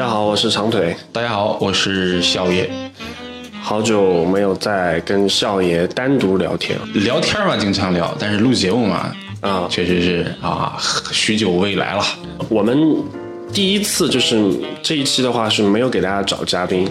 [0.00, 0.96] 大家好，我是长腿。
[1.12, 2.70] 大家好，我是笑爷。
[3.60, 10.74] 好久没有再跟笑爷单独聊天，聊天嘛经常聊，但是录节目嘛，啊确实是啊，
[11.12, 12.02] 许久未来了。
[12.48, 12.96] 我们
[13.52, 14.42] 第一次就是
[14.82, 16.88] 这一期的话是没有给大家找嘉宾，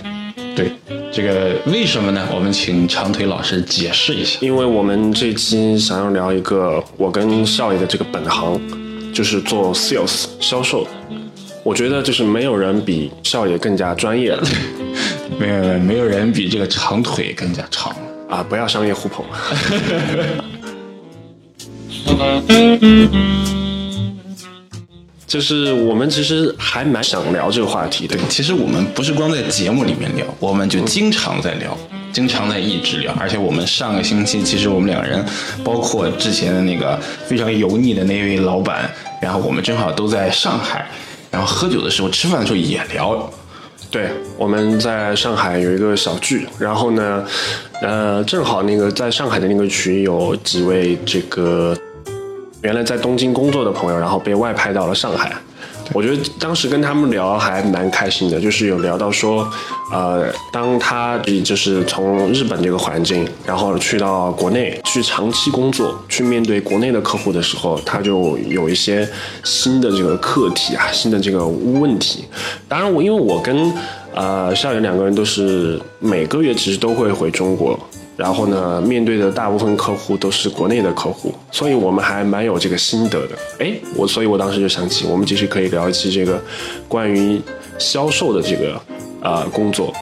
[0.55, 0.71] 对，
[1.11, 2.27] 这个为什么呢？
[2.31, 4.37] 我们请长腿老师解释一下。
[4.39, 8.61] 因为我们这期想要聊一个我跟笑爷的这个本行，
[9.11, 10.87] 就是做 sales 销售。
[11.63, 14.43] 我觉得就是没有人比少爷更加专业了
[15.39, 17.95] 没有没有人比这个长腿更加长。
[18.29, 18.45] 啊！
[18.47, 19.25] 不要商业互捧。
[25.25, 31.75] 就是我们其实还蛮想聊这个话题的，其实我们不是光在节目里面聊，我们就经常在聊，
[32.13, 33.11] 经常在一直聊。
[33.19, 35.25] 而且我们上个星期，其实我们两个人，
[35.63, 38.87] 包括之前的那个非常油腻的那位老板，
[39.19, 40.87] 然后我们正好都在上海，
[41.31, 43.29] 然后喝酒的时候、吃饭的时候也聊。
[43.91, 47.25] 对，我们在上海有一个小聚，然后呢，
[47.81, 51.75] 呃，正好那个在上海的那个群有几位这个
[52.61, 55.33] 原来在东京工作的朋友，然后被外派到了上海。
[55.93, 59.47] 我觉得当时跟他们聊还蛮开心的，就是有聊到说，
[59.91, 69.07] 呃，当他就是从日本这个环境，然后去到国内去长期工作，去面对国内的客户的时候，他就有一些
[69.43, 72.25] 新的这个课题啊，新的这个问题。
[72.67, 73.73] 当然我因为我跟
[74.13, 77.79] 呃校园两个人都是每个月其实都会回中国，
[78.19, 83.35] 然后呢，面对的大部分客户都是国内的客户，所以我们还蛮有这个心得的。
[83.59, 86.37] 哎，我所以，我当时就想起，我们其实可以聊一期这个
[86.85, 87.41] 关于
[87.77, 88.81] 销售的这个
[89.21, 89.93] 呃工作。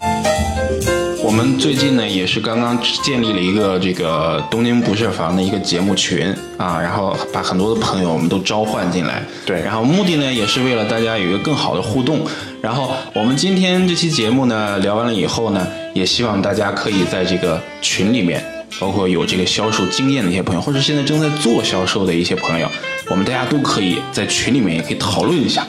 [1.23, 9.21] 我们最近呢，也是刚刚建立了一个这个东京不设防的一个节目群啊，然后把很多的朋友我们都召唤进来。
[9.45, 12.25] 对然后目的呢，也是为了大家有一个更好的互动。
[12.61, 18.43] 然后我们今天这期节目呢，聊完了以后呢，也希望大家可以在这个群里面，
[18.79, 22.67] 包括有这个销售经验的一些朋友，或者现在正在做销售的一些朋友，
[23.09, 25.65] 我们大家都可以在群里面也可以讨论一下。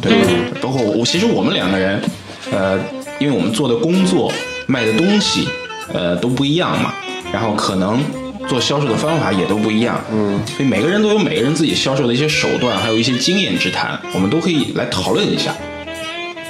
[0.00, 0.12] 对，
[0.60, 2.02] 包括我，其实我们两个人，
[2.50, 2.78] 呃，
[3.20, 4.32] 因为我们做的工作、
[4.66, 5.46] 卖的东西，
[5.92, 6.94] 呃，都不一样嘛，
[7.32, 8.02] 然后可能
[8.48, 15.54] 做销售的方法也都不一样，嗯，所以每个人都有每个人自己销售的一些手段，还有一些经验之谈，我们都可以来讨论一下。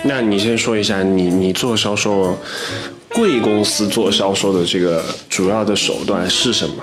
[0.02, 2.36] 那你先说一下，你你做销售，
[3.10, 6.74] 贵公司做销售的这个主要的手段是什么？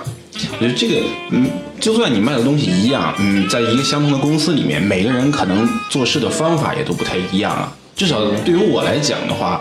[0.58, 0.96] 我觉得这个，
[1.30, 7.70] 嗯，就算你卖的东西一样，嗯，在一个相同的公司里面，每个人可能做事的方法也都不太一样啊。
[7.94, 9.60] 至少对于我来讲的话，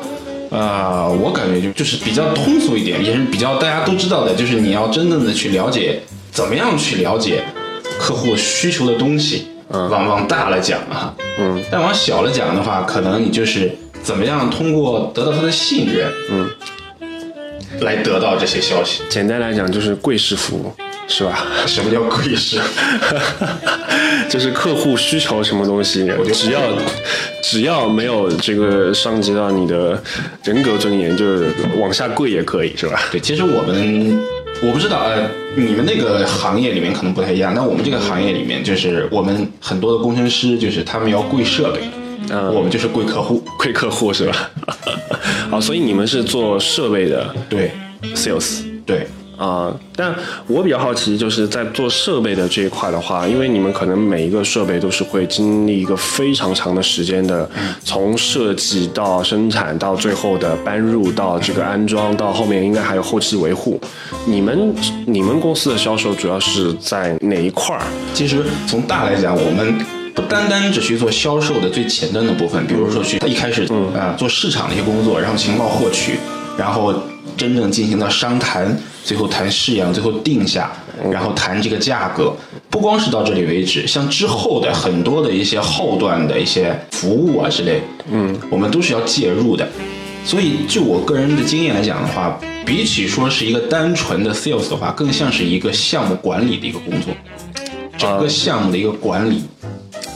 [0.49, 6.01] 呃，我感觉就就是比较通俗一点，也是比较大家都知道的，就是你要真正的去了解，
[6.31, 7.43] 怎么样去了解
[7.99, 9.47] 客户需求的东西。
[9.71, 13.71] 嗯往往大了讲啊，嗯，但往小了讲的话，可能你就是
[14.01, 16.49] 怎么样通过得到他的信任，嗯，
[17.81, 19.03] 来得到这些消息。
[19.09, 20.73] 简单来讲就是贵式服务，
[21.09, 21.45] 是吧？
[21.65, 22.61] 什么叫贵式？
[24.29, 26.61] 就是客户需求什么东西，只要
[27.43, 30.01] 只要没有这个伤及到你的
[30.43, 33.01] 人格尊严，就是往下跪也可以，是吧？
[33.11, 34.19] 对，其实我们
[34.61, 41.81] 我不知道，呃，你们那个行业里面可能不太一样，但我们这个行业里面，就是我们很多的工程师，就是他们要跪设备，
[42.29, 43.43] 嗯我们就是贵客户。
[43.57, 44.51] 贵客户是吧？
[45.49, 47.71] 好，所以你们是做设备的对
[48.13, 49.07] sales 对，
[49.39, 50.13] 啊、但
[50.47, 57.49] 我比较好奇，就是在做设备的这一块的话，因为你们可能每一个设备都是会经历一个非常长的时间的，
[57.81, 63.79] 从设计到生产到最后的搬入到这个安装，到后面应该还有后期维护。
[64.25, 64.75] 你们
[65.07, 67.83] 你们公司的销售主要是在哪一块儿？
[68.13, 69.73] 其实从大来讲，我们
[70.13, 73.63] 不单单只去做销售的最前端的部分，比如说去一开始
[73.97, 76.19] 啊、做市场的一些工作，然后情报获取，
[76.57, 76.93] 然后
[77.37, 78.77] 真正进行到商谈，
[79.09, 80.71] 最后谈式样，最后定下，
[81.11, 82.31] 然后谈这个价格。
[82.69, 89.67] 不光是到这里为止，像之后的很多的一些后段的一些服务啊之类，嗯，我们都是要介入的。
[90.23, 97.11] 所以，就我个人的经验来讲的话，比起说是一个单纯的 sales 的话，更像是一个项目管理的一个工作，
[97.97, 99.45] 整个项目的一个管理。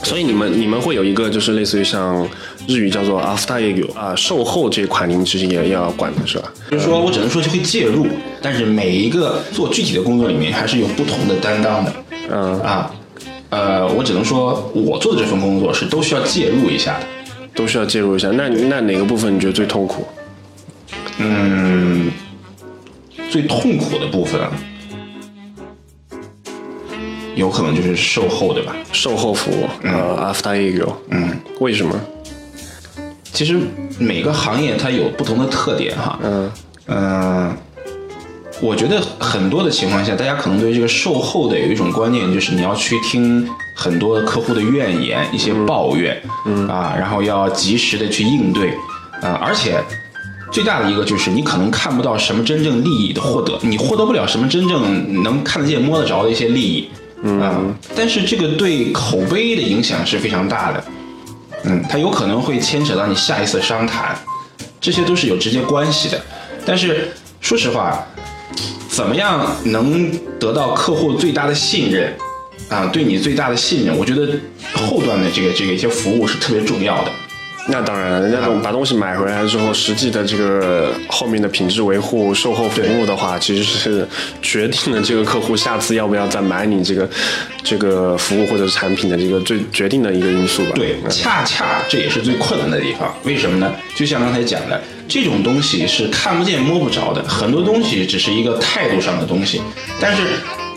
[0.04, 2.28] 所以你们你们会有一个就是类似于像
[2.68, 6.52] 日语叫做 after 业务啊，售后这一块你们其实也要管的是吧？
[6.70, 8.06] 就是说我只能说就会介入，
[8.40, 11.92] 但是每一个做具体的工作里面还是有不同的担当的
[12.30, 12.94] 嗯，啊。
[13.50, 17.06] 呃，我只能说我做的这份工作是都需要介入一下的。
[17.54, 18.28] 都需要介入一下。
[18.32, 20.04] 那那哪个部分你觉得最痛苦？
[21.18, 22.10] 嗯，
[23.30, 24.50] 最痛苦的部分啊，
[27.34, 28.74] 有可能就是售后对吧。
[28.92, 31.94] 售后服务，呃，after 营业，嗯，为什么？
[33.32, 33.58] 其实
[33.98, 36.18] 每个行业它有不同的特点哈。
[36.22, 36.50] 嗯。
[36.86, 37.56] 嗯，
[38.60, 46.68] 我觉得很多的情况下，大家可能对这个售后的有一种观念，就是你要去听很多客户的怨言、一些抱怨，嗯。
[46.68, 48.68] 啊，然后要及时的去应对，
[49.22, 49.82] 啊，而且
[50.52, 56.88] 最大的一个就是你可能看不到什么真正利益的获得，你获得不了什么真正能看得见、摸得着的一些利益，
[57.26, 60.84] 嗯，但是这个对口碑的影响是非常大的，
[61.64, 64.14] 嗯，它有可能会牵扯到你下一次商谈，
[64.78, 66.20] 这些都是有直接关系的。
[66.66, 68.06] 但是说实话，
[68.88, 72.14] 怎么样能得到客户最大的信任
[72.68, 72.84] 啊？
[72.92, 74.28] 对你最大的信任，我觉得
[74.74, 77.10] 后端的这个这个一些服务是特别重要的。
[77.66, 84.06] 那当然，人家把东西买回来之后，实际的这个后面的品质维护、售后服务的话，其实是
[84.42, 87.08] 决定了这个客户下次要不要再买你这个
[87.62, 90.72] 这个服务或者产品的这个最决定的一个因素吧。
[90.74, 93.14] 对，恰恰这也是最困难的地方。
[93.24, 93.74] 为什么呢？
[93.96, 94.78] 就像刚才讲的，
[95.08, 99.62] 这种东西是看不见摸不着的，很多东西只是一个态度上的东西。
[99.98, 100.22] 但是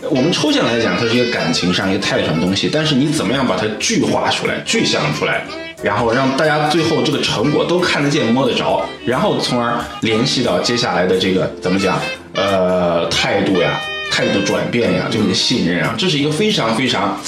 [0.08, 2.70] 我们抽象来讲，它是一个感情上、一个态度上的东西。
[2.72, 5.44] 但是你怎么样把它具化出来、具象出来？
[5.82, 12.00] 然后让大家最后这个成果都看得见、摸得着，然后从而联系到接下来的这个怎么讲？
[12.34, 13.80] 呃，态度呀，
[14.10, 17.18] 态度转变呀，对你的信任啊，这是一个非常非常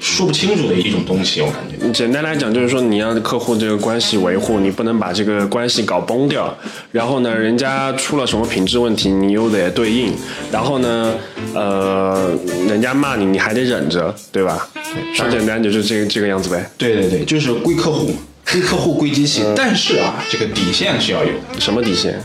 [0.00, 1.92] 说不清楚的一种东西，我感觉。
[1.92, 6.56] 简单来讲，就是说你让客户这个关系维护，你不能把这个关系搞崩掉。
[6.90, 10.12] 然后呢，人家出了什么品质问题，你又得对应。
[10.50, 11.14] 然后呢，
[11.54, 12.32] 呃，
[12.66, 14.66] 人家骂你，你还得忍着，对吧？
[15.14, 16.68] 说简单就是这个这个样子呗。
[16.78, 18.10] 对对对，就是归客户，
[18.50, 19.42] 归客户归机器。
[19.54, 21.60] 但是啊，这个底线是要有的。
[21.60, 22.18] 什么底线？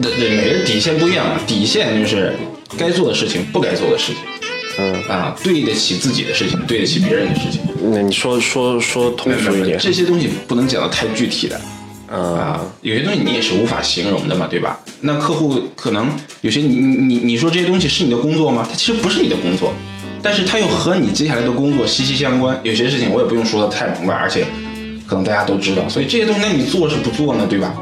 [0.00, 1.40] 对对，每个人底线不一样嘛。
[1.46, 2.34] 底线就是
[2.78, 4.16] 该做的事情，不该做的事情。
[4.80, 7.60] 嗯啊，对得起自己的事情，对得起别人的事情。
[7.92, 9.78] 那你说说说通俗一点。
[9.78, 11.60] 这些东西不能讲的太具体的。
[12.12, 14.80] 嗯啊，有些东西你也是无法形容的嘛，对吧？
[15.00, 16.08] 那客户可能
[16.40, 18.66] 有些你你你说这些东西是你的工作吗？
[18.68, 19.72] 它其实不是你的工作，
[20.22, 22.58] 但是它又和你接下来的工作息息相关。
[22.64, 24.44] 有些事情我也不用说的太明白，而且
[25.06, 27.46] 可能大家都知道，所以这些东西那你做是不做呢？
[27.48, 27.74] 对吧？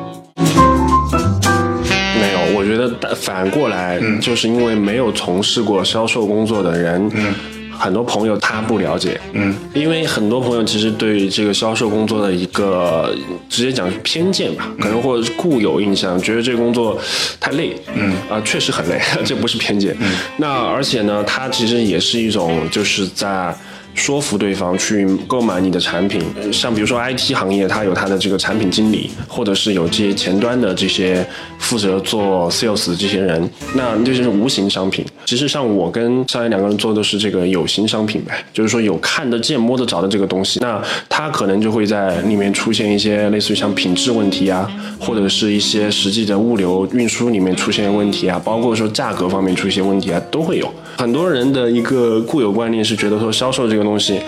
[3.15, 4.21] 反过来，嗯。
[4.21, 7.35] 就是因为没有从事过销售工作的人，嗯。
[7.79, 9.55] 很多朋友他不了解，嗯。
[9.73, 13.15] 因为很多朋友其实对于这个销售工作的一个
[13.49, 16.99] 直接讲偏见吧，可能或者是固有印象，觉得这个工作
[17.39, 18.13] 太累，嗯。
[18.29, 19.97] 啊、确实很累， 这不是偏见。
[20.39, 23.55] 那而且呢，它其实也是一种就是在。
[23.99, 26.23] 说服对方去购买你的产品，
[26.53, 31.27] 像比如说 IT 行业，它有它的这个产品经理，或者是有这些前端的这些
[31.59, 35.05] 负责做 sales 的这些人，那这些是无形商品。
[35.27, 44.71] 其实像我跟上一两个人做的是这个有形商品呗，就是说有看得见、摸得着的这个东西，那它可能就会在里面出现一些类似于像品质问题啊，
[45.01, 50.73] 或者是一些实际的物流运输里面出现问题啊，包括说价格方面出现问题啊，都会有。
[50.99, 54.21] 很多人的一个固有观念是觉得说销售这个东西，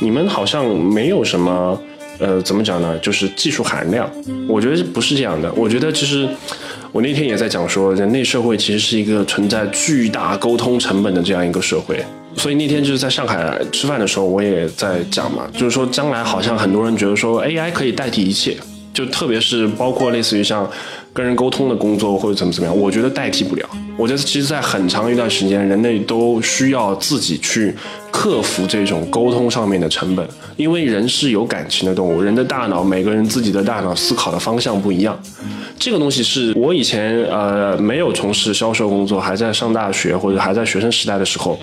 [0.00, 1.80] 你们好像没有什么。
[2.22, 2.98] 呃，怎么讲呢？
[2.98, 4.06] 就是技术含量，
[4.46, 5.50] 我觉得不是这样的。
[5.54, 6.28] 我觉得其实
[6.92, 11.98] 我那天也在讲说，人类社会其实是一个存在巨大沟通成本的这样一个社会。
[12.36, 18.54] 所以那天就是在上海吃饭的时候，我也在讲嘛，就是说将来好像很多人觉得说 AI 可以代替一切，
[18.92, 20.70] 就特别是包括类似于像
[21.14, 23.66] 跟人沟通的工作或者怎么怎么样，我觉得代替不了。
[24.00, 27.74] 我觉得其实，在很长一段时间，人类都需要自己去
[28.10, 30.26] 克服这种沟通上面的成本，
[30.56, 35.20] 因为人是有感情的动物，人的大脑每个人自己的大脑思考的方向不一样。
[35.78, 41.58] 这个东西是我以前呃没有从事销售工作，还在上大学或者还在学生时代的时候，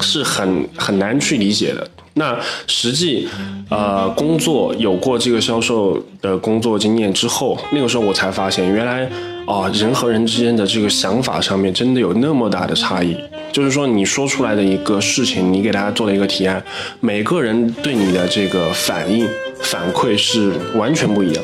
[0.00, 1.84] 是很很难去理解的。
[2.14, 3.26] 那实际，
[3.70, 9.10] 呃，工作有过这个销售的工作经验之后，那个时候我才发现，原来
[9.46, 13.16] 啊、人和人之间的这个想法上面真的有那么大的差异。
[13.50, 16.62] 就是说，你说出来的一个事情，你给大家做了一个提案，
[17.00, 19.26] 每个人对你的这个反应
[19.60, 21.42] 反馈是完全不一样。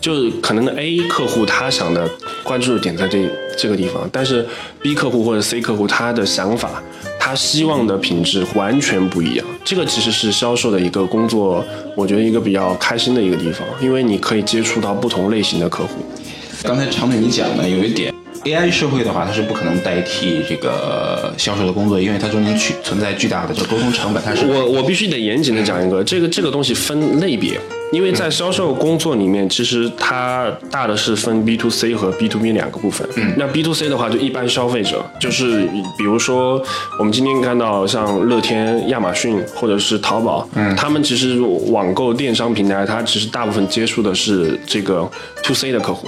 [0.00, 2.08] 就是可能 A 客户他想的
[2.44, 4.46] 关注点在这里这个地方，但是
[4.80, 6.80] B 客户或者 C 客户他的想法，
[7.18, 9.44] 他希望的品质完全不一样。
[9.64, 11.64] 这个其实是销售的一个工作，
[11.96, 16.06] 我觉得一个比较开心的一个地方，因为你可以接触到不同类型的客户。
[16.62, 18.14] 刚才常美你讲的有一点
[18.48, 27.60] AI 社会的话，它是不可能代替这个销售的工作，因为它中间去存在巨大的这沟通成本，它是我我必须得严谨的讲一个，这个这个东西分类别，
[27.92, 33.06] 因为在销售工作里面，其实它大的是分 B to C 和 B to B 两个部分。
[33.16, 35.62] 嗯，那 B to C 的话，就一般消费者，就是
[35.96, 36.62] 比如说
[36.98, 41.40] 我们今天看到像乐天、亚马逊或者是淘宝，嗯，他们其实
[41.70, 45.08] 网购电商平台，它其实大部分接触的是这个
[45.44, 46.06] To C 的客户。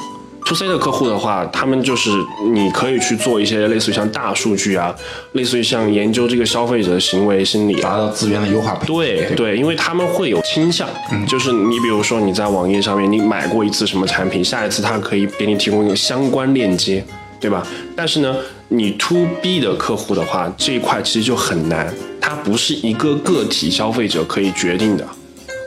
[0.50, 2.10] To C 的客户的话，他们就是
[2.52, 4.92] 你可以去做一些类似于像大数据啊，
[5.34, 8.74] 类似于像研究这个消费者的行为心理啊，达到资源的优化。
[8.84, 10.88] 对对，因为他们会有倾向，
[11.28, 17.04] 就是你比如说你在网页上面你买过一次什么产品，下一次他可以给你提供一个相关链接，
[17.38, 17.64] 对吧？
[17.94, 18.34] 但是呢，
[18.66, 25.06] 你 to B 的客户的话，这一块其实就很难，它不是一个个体消费者可以决定的。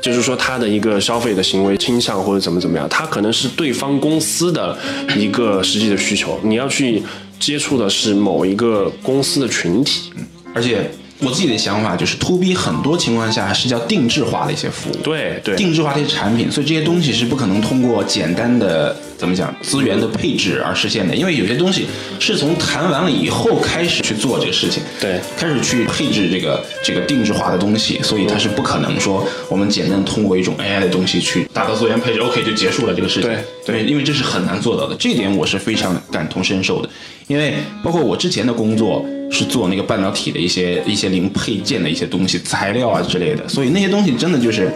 [0.04, 4.78] 就是说他的一个消费的行为倾向或者怎么怎么样，他可能是对方公司的
[5.18, 7.02] 一个实际的需求，你要去
[7.40, 10.12] 接触的是某一个公司的群体，
[10.54, 10.92] 而且。
[11.20, 18.94] 我自己的想法就是 to B 很多情况下是叫定制化的一些服务，对对，定制化的一些产品，所以这些东西是不可能通过简单的
[19.24, 21.86] 怎么讲资源的配置而实现的，因为有些东西
[22.20, 33.40] 是从谈完了以后开始去做这个事情，对，开始去配置这个这个定制化的东西，所以它是不可能说我们简单通过一种 AI 的东西去达到资源配置，OK 就结束了这个事情，对。
[33.66, 36.90] 对，因为这是很难做到的，这点我是非常感同身受的，
[37.28, 39.06] 因为包括我之前的工作。
[39.32, 44.72] 是做那个半导体的一些一些零配件的一些东西、材料啊之类的，所以那些东西真的就是，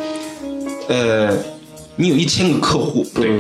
[0.90, 1.30] 呃，
[1.96, 3.40] 你有一千个客户，对，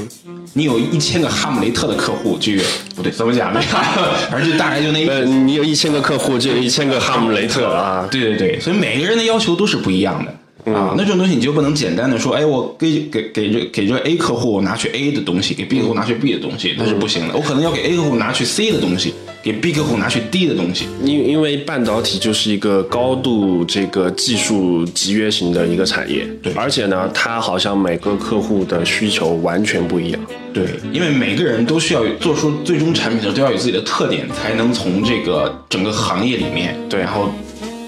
[0.58, 2.52] 你有一千个哈姆雷特的客户，就
[2.96, 3.62] 不对，怎么讲呢？
[4.32, 10.34] 反正就大概就那，呃，你有一千个客户，就有一千个哈姆雷特啊， 对对对，所以每个人的要求都是不一样的。
[10.74, 17.36] 啊，那这种东西你就不能简单的说，哎，我给给给这给这 A 客户拿去 A 的东西，给 B 客户拿去 B 的东西，那是不行的。
[17.36, 20.88] 我可能要给 A 客户拿去 C 的东西，给 B 客户拿去 D 的东西。
[21.02, 30.20] 因因为半导体就是一个高度这个技术集约型的一个产业，对，而且呢，它好像每个客户的需求完全不一样。
[30.66, 37.30] 对，因为每个人都需要做出最终产品的时候都要有自己的特点，才能从这个整个行业里面，对，然后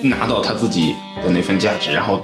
[0.03, 2.21] 拿到他自己的那份价值，然后。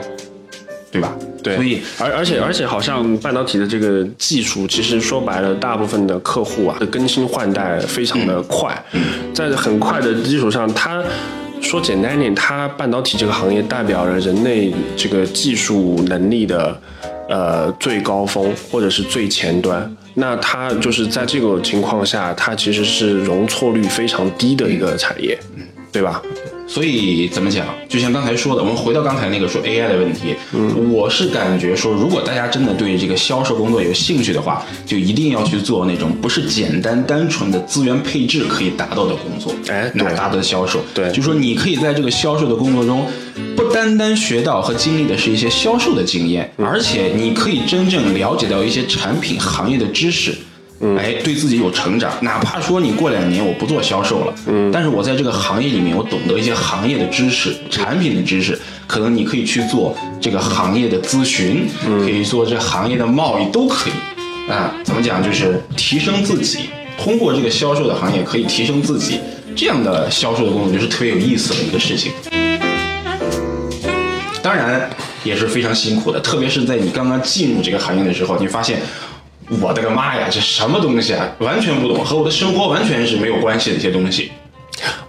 [0.92, 1.14] 对吧？
[1.44, 8.82] 对，所以而而且而且，好像半导体的这个技术，其实说白了，大部分的客户啊，更新换代非常的快，
[9.34, 11.04] 在很快的基础上，它
[11.62, 16.80] 说简单一点，它半导体这个行业代表了人类这个技术能力的
[17.29, 19.96] 呃最高峰或者是最前端。
[20.13, 25.38] 那它就是在这个情况下，它其实是容错率非常低的一个产业，
[25.91, 26.22] 对吧？
[26.67, 27.65] 所以怎么讲？
[27.88, 40.79] 就像刚才说的，我们回到刚才那个说 AI 的问题，嗯，我是感觉说，如果大家真的对这个销售工作有兴趣的话，就一定要去做那种不是简单单纯的资源配置可以达到的工作，哎，哪达到的销售？
[40.93, 43.05] 对，就说你可以在这个销售的工作中，
[43.55, 50.34] 不单单学到和经历的是一些销售的经验，而且你可以真正了解到一些产品行业的知识。
[50.98, 61.65] 哎，对自己有成长，哪怕说你过两年我不做销售了，嗯，但是我在这个行业里面，我懂得一些行业的知识、产品的知识，可能你可以去做这个行业的咨询，
[62.03, 69.20] 可以做这行业的贸易都可以，啊，怎么讲就是提升自己，通过这个销售的行业可以提升自己，
[69.55, 72.12] 这样的销售的工作就是特别有意思的一个事情，
[74.44, 74.89] 当然
[75.24, 78.79] 也是非常辛苦的，特别是在你刚刚进入这个行业的时候，你发现。
[79.62, 81.30] 我的个妈呀，这什么东西啊？
[81.40, 84.32] 完全不懂，和我的生活完全是没有关系的一些东西。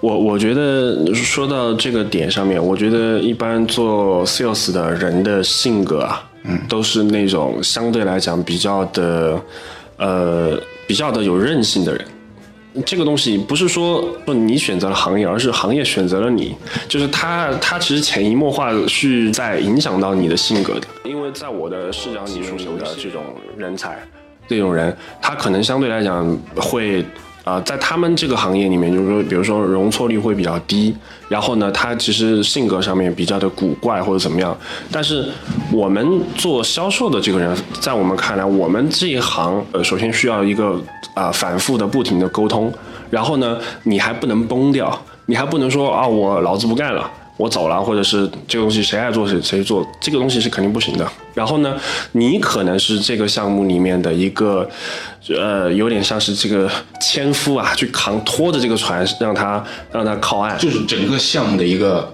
[0.00, 9.40] 我我觉得说到这个点上面，我觉得一般做 sales 的人的性格啊，嗯，都是那种相对来讲比较的，
[9.97, 12.05] 呃，比较的有韧性的人。
[12.85, 16.55] 这个东西不是说说你选择了行业，而是行业选择了你，
[16.87, 20.87] 就是他他其实潜移默化是在影响到你的性格的。
[21.05, 23.23] 因为在我的视角里面有的这种
[23.57, 23.99] 人才。
[24.49, 27.05] 这种人，他可能相对来讲会，
[27.45, 30.95] 啊，在他们这个行业里面，就是说，比如说容错率会比较低，
[31.29, 34.57] 然后呢，他其实性格上面比较的古怪或者怎么样。
[34.91, 35.29] 但是
[35.73, 40.81] 我们做销售的这个人，在我们看来，我们这一行，呃，首先需要一个
[41.15, 42.73] 啊反复的、不停的沟通，
[43.11, 47.09] 然后呢，你还不能崩掉，你还不能说啊，我老子不干了。
[47.37, 51.07] 我走了，或者是这个东西谁爱做谁谁做，这个东西是肯定不行的。
[51.35, 51.76] 然后呢，
[52.12, 54.66] 你可能是这个项目里面的一个，
[55.28, 59.62] 呃，有点像是这个纤夫啊，去扛拖着这个船，让他
[59.93, 60.59] 让他靠岸。
[60.59, 62.11] 就是整个项目的一个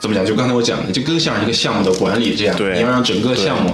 [0.00, 0.26] 怎么讲？
[0.26, 2.56] 就刚才我讲的，就更像一个项目的管理这样。
[2.56, 3.72] 对，你要让整个项目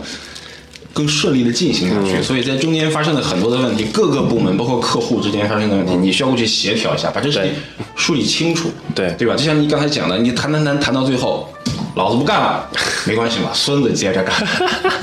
[0.95, 2.23] 更顺利的进行下去。
[2.23, 7.53] 所以在中间发生了很多的问题，各个部门包括客户之间发生的问题，你需要过去协调一下，把这事情
[7.95, 9.35] 梳理清楚，对对吧？
[9.37, 11.53] 就像你刚才讲的，你谈谈谈谈到最后，
[11.97, 12.67] 老子不干了，
[13.07, 14.35] 没关系嘛，孙子接着干。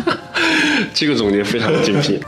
[0.96, 2.20] 这个总结非常的精辟。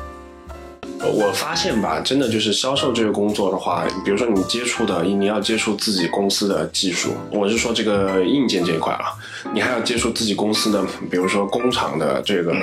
[1.11, 9.13] 我发现吧，真的就是销售这个工作的话，比如说你接触的，你要接触自己公司的技术，我是说这个硬件这一块啊，
[9.53, 12.53] 你还要接触自己公司的，比如说工厂的这个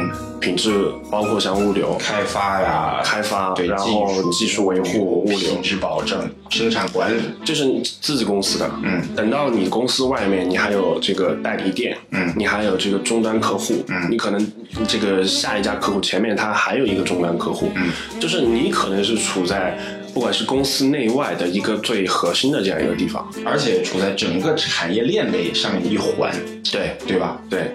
[0.40, 7.64] 品质，包括像物流、开发呀，开发，对然后技术维护、物流品，质保证、生产管理，这是
[8.00, 8.70] 自己公司的。
[8.82, 14.52] 嗯，等到你公司外面，你还有这个代理店，嗯你还有这个终端客户，嗯你可能
[14.88, 19.76] 这个下一家客户前面他还有一个终端客户，嗯，就是你可能是处在
[20.14, 26.32] 不管是公司内外的一个最核心的这样一个地方，而且处在整个产业链的上面的一环，
[26.72, 26.96] 对。
[27.06, 27.40] 对吧？
[27.50, 27.72] 对，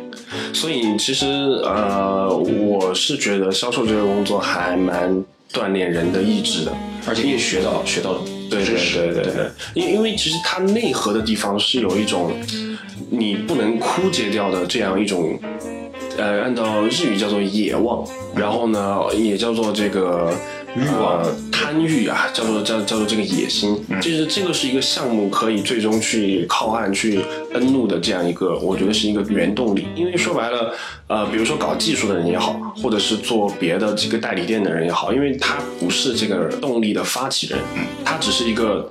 [0.54, 1.26] 所以其实
[1.64, 5.12] 呃，我是觉得销售这个工作还蛮
[5.52, 6.72] 锻炼人的意志的，
[7.06, 8.14] 而且也学到学到
[8.50, 12.32] 对对知识，对对对，因因为其实它内核的地方是有一种
[13.10, 15.38] 你不能枯竭掉的这样一种，
[16.18, 20.34] 呃，按照日语叫做野望，然后呢也叫做这个
[20.76, 27.20] 欲望、贪欲啊，叫做叫叫做这个野心，就是这个是一个项目可以最终去靠岸去
[27.54, 29.88] 登陆的这样一个，我觉得是一个原动力。
[29.96, 30.74] 因为说白了，
[31.08, 37.60] 呃，比如说搞技术的人也好，或者是做别的这个代理店的人也好，因为他不是这个动力的发起人，
[38.04, 38.90] 他只是一个。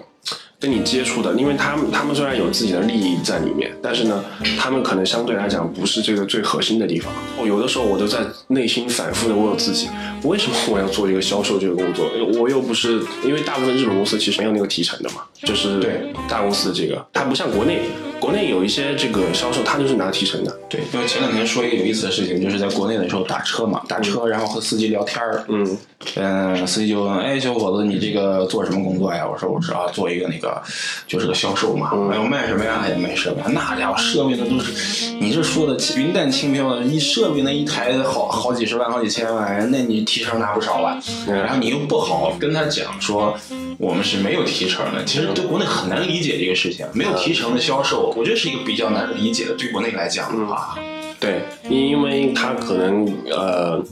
[0.65, 4.25] 跟你接触的，因为他们他们虽然有自己的利益在里面，但是呢，
[4.59, 7.13] 他们可能相对来讲不是这个最核心的地方。
[7.39, 9.91] 哦，有的时候我都在内心反复的问我自己，
[10.23, 12.09] 为什么我要做一个销售这个工作？
[12.41, 17.83] 我又不是因为大部分日本公司其实没有那个提成的嘛，就是对大公司的这个，它不像国内，
[18.25, 25.77] 国内有一些这个销售他就是拿提成的，对，因为前两天说一个有意思的事情，就是在国内的时候打车嘛，打车然后和司机聊天儿，嗯
[26.15, 29.29] 嗯，司机就问，哎，小伙子，你这个做什么工作呀？
[29.31, 30.59] 我说我是啊，做一个那个
[31.07, 31.91] 就是个销售嘛。
[32.11, 32.81] 哎呦，卖什么呀？
[32.83, 33.43] 哎呀，卖设备。
[33.53, 40.99] 那家伙设备那都是，你这说的云淡轻飘的，一设备那一台好好几十万、好几千万，那你提成拿不少吧？
[41.29, 43.37] 然后你又不好跟他讲说
[43.77, 46.87] 我们是没有提成的，其实对国内很难理解这个事情。
[46.95, 50.77] 没有提成的销售，我觉得是一个比较难理解的，对国内来讲的话。
[51.21, 53.83] 对，因因为他可能呃，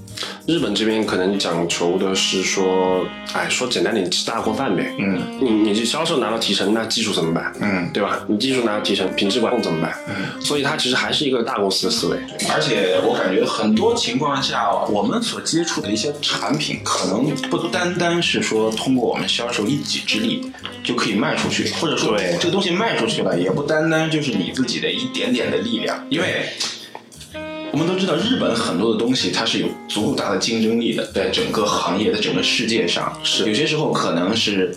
[0.46, 4.94] 日本这边可能讲求的是说，哎，说简单点，吃大锅饭呗。
[4.98, 7.52] 嗯你你这销售拿到提成，那技术怎么办？
[7.60, 7.90] 嗯。
[7.92, 8.24] 对吧？
[8.28, 9.94] 你技术拿到提成，品质管控怎么办？
[10.08, 10.40] 嗯。
[10.42, 12.18] 所以它其实还是一个大公司的思维。
[12.52, 20.52] 而且我感觉很多情况下，我们所接触的一些产品，可能不单单是说通过我们销售一己之力
[20.84, 26.46] 就可以卖出去，或者说对这个东西卖出去了，也不单单就是你自己的一点点的力量，因为。
[27.72, 34.76] 我们都知道，日本很多的东西它是有足够大的竞争力的，在整个行业的整个世界上，是有些时候可能是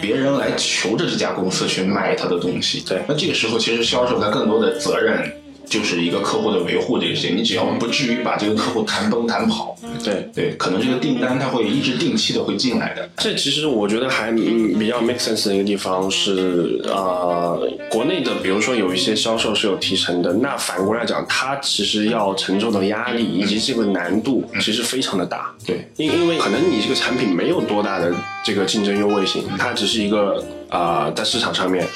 [0.00, 2.84] 别人来求着这家公司去卖他的东西。
[2.86, 5.28] 对那这个时候其实销售它更多的责任
[5.70, 13.08] 就是一个客户的维护这个事情，你只要不至于把这个客户谈崩谈跑，对，对，可能这个订单它会一直定期的会进来的。
[13.18, 25.54] 这其实我觉得还嗯比较 make sense 的一个地方是，呃，国内的比如说有一些销售是有提成的，那反过来讲，他其实要承受的压力以及这个难度其实非常的大。
[25.64, 28.12] 对，因因为可能你这个产品没有多大的
[28.44, 31.86] 这个竞争优位性，它只是一个啊、呃在市场上面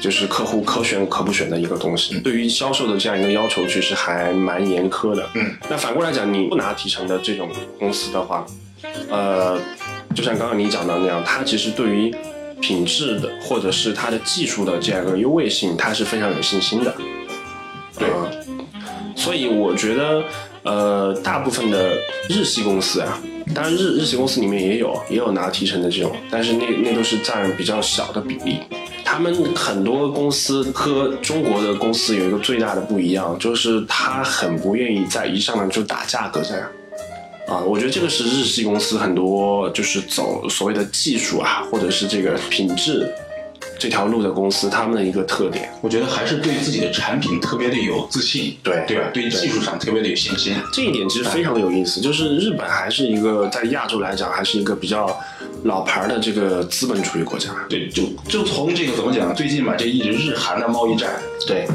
[0.00, 2.18] 就是客户可选可不选的一个东西。
[2.20, 5.26] 对于销售的这样一个要求，其实还蛮严苛的。
[5.34, 8.46] 嗯，那反过来讲，你不拿提成的这种公司的话，
[9.08, 9.58] 呃，
[10.14, 12.14] 就像刚刚你讲的那样，它其实对于
[12.60, 16.94] 品质的或者是它的技术的这样一个优位性，它是非常有信心的。
[17.98, 18.30] 对呃
[19.16, 20.22] 所以我觉得，
[20.62, 21.96] 呃，大部分的
[22.28, 23.18] 日系公司啊，
[23.54, 28.60] 当然日日系公司里面也有也有拿提成的这种，但是那那都是占比较小的比例。
[29.04, 36.68] 他们很多公司和中国的公司有一个最大的不一样，就是他很不愿意在一上来就打价格战。
[37.48, 43.08] 啊，我觉得这个是日系公司很多就是走所谓的技术啊，或者是这个品质
[43.78, 45.70] 这条路的公司，他们的一个特点。
[45.80, 49.08] 我觉得还是对自己的产品特别的有自信，对对吧？
[49.12, 50.54] 对技术上特别的有信心。
[50.72, 55.14] 这一点其实非常的有意思，就是日本还是一个在亚洲来讲还是一个比较
[55.64, 57.50] 老牌的这个资本主义国家。
[57.68, 61.10] 对，就就从这个怎么讲，最近嘛，这一直日韩的贸易战，
[61.46, 61.66] 对，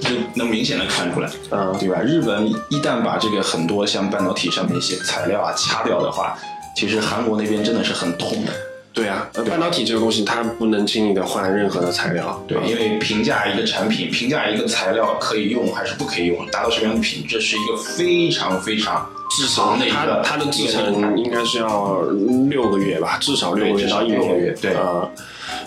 [0.00, 2.00] 就能明显的看出来，嗯对吧？
[2.02, 6.36] 日本一旦把这个很多像半导体上面一些材料啊掐掉的话，
[6.76, 8.52] 其实韩国那边真的是很痛的。
[8.98, 12.44] 对啊，呃半导体这个东西它不能轻易的换任何的材料。
[12.48, 22.02] 对，因为评价一个产品、评价一个材料可以用还是不可以用，达到什么样的品质，是一个非常非常至少长的一个它它的制程应该是要
[22.50, 24.74] 六个月吧，至少六个月到一对至少六个年月对。
[24.74, 25.08] 呃，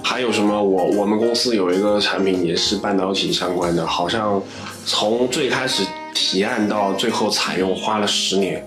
[0.04, 0.62] 还有什么？
[0.62, 4.42] 我我们公司有一个产品也是半导体相关的，好像
[4.86, 8.66] 从最开始提案到最后采用花了十年，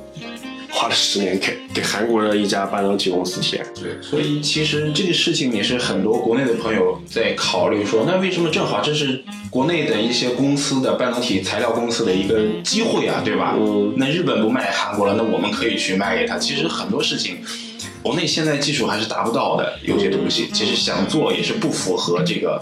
[0.74, 3.66] 花了十年给给韩国的一家半导体公司提案。
[3.76, 13.54] 对，所以其实这个事情也是很多国内的朋友在考虑说，那为什么正好这是国内的一些公司的半导体材料公司的一个机会啊，对吧？
[13.56, 16.36] 嗯那日本不卖韩国了，那我们可以去卖给他。
[16.36, 17.38] 其实很多事情，
[18.02, 22.60] 国内现在技术还是达不到的，有些东西其实想做也是不符合这个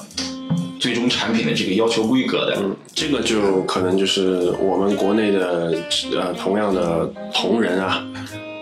[0.83, 2.57] 最终产品的这个要求规格的。
[2.61, 5.73] 嗯，这个就可能就是我们国内的
[6.12, 8.05] 呃同样的同仁啊，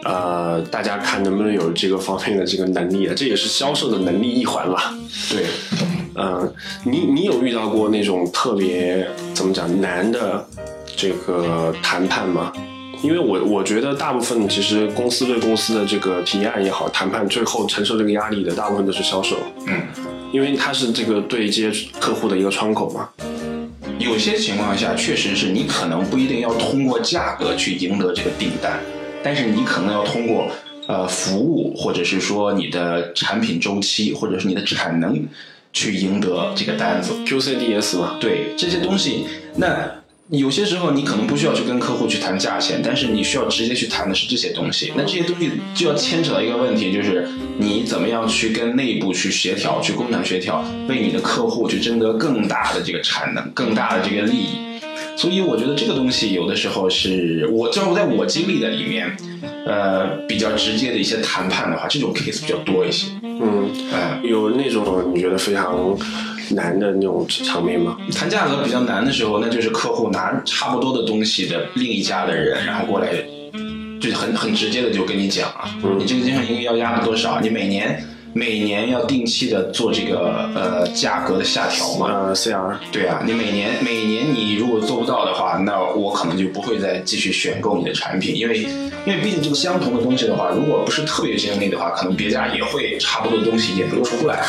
[0.05, 4.79] 呃，大家看能不能有这个方面的这个能力啊，这也是销售的能力一环嘛。
[5.31, 5.47] 对，
[6.15, 6.53] 嗯，
[6.85, 10.47] 你你有遇到过那种特别怎么讲难的
[10.95, 12.53] 这个谈判吗？
[13.03, 19.37] 因为我我觉得大部分其实公司对公司的这个提案也好，谈判最后承受这个压力的大部分都是销售，
[19.67, 19.83] 嗯。
[20.33, 23.09] 因为它是这个对接客户的一个窗口嘛。
[23.99, 28.79] 有些情况下，确实是你可能不一定要通过价格去赢得这个订单，
[29.25, 30.47] 但是你可能要通过
[30.87, 35.27] 呃服务，或者是说你的产品周期，或者是你的产能
[35.73, 37.13] 去赢得这个单子。
[37.27, 40.00] QCDS 嘛，对这些东西，那
[40.31, 44.93] 有些时候你可能不需要去跟客户去谈价钱，但是你需要直接去谈的是这些东西。
[44.97, 54.79] 那这些东西就要牵扯到一个问题，就是你怎么样去跟内部去协调，去工厂协调，为你的客户去争得更大的这个产能，更大的这个利益。
[55.17, 59.17] 所以我觉得这个东西有的时候是我在我经历的里面，
[59.67, 63.09] 呃，比较直接的一些谈判的话，这种 case 比较多一些。
[63.23, 65.99] 嗯，嗯，有那种你觉得非常
[66.55, 67.97] 难的那种场面吗？
[68.15, 73.09] 谈价格比较难的时候，那就是客户拿差不多的东西的另一家的人，然后过来，
[74.01, 82.07] 就很很直接的就跟你讲啊，你这个经常应该要压多少，你每年每年要定期的做这个呃价格的下调嘛。
[82.11, 88.59] 呃，CR，对啊，你每年每年你如果做不到的话，那我可能就不会再继续选购你的产品，因为
[89.07, 94.45] 因为毕竟这个相同的东西的话，如果不是特别有竞争力的话，可能别家也会差不多的东西也能出来。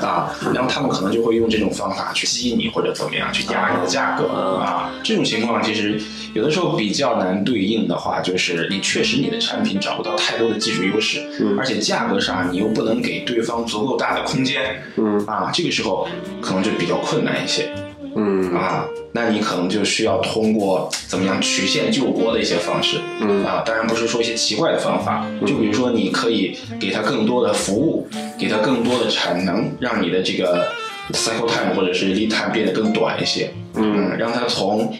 [0.00, 4.26] 啊，然后他们可能就会用这种方法去激你或者怎么样去压你的价格。
[4.28, 4.92] 啊。
[5.02, 6.00] 这种情况其实
[6.34, 11.20] 有的时候比较难对应的话，就是你确实你的产品找不到太多的技术优势，
[11.58, 15.24] 而且价格上你又不能给对方足够大的空间，嗯。
[15.26, 16.06] 啊，这个时候
[16.40, 17.70] 可能就比较困难一些。
[18.16, 18.54] 嗯。
[18.54, 23.44] 啊，那你可能就需要通过怎么样曲线救国的一些方式，嗯。
[23.44, 28.08] 啊，当然不是说一些奇怪的方法，就比如说你可以给他更多的服务，
[28.38, 30.68] 给他更多的产能，让你的这个
[31.12, 34.96] cycle time 或者是 lead time 变得更短一些，嗯让他从